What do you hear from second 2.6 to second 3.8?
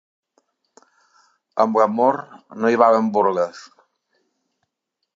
no hi valen burles.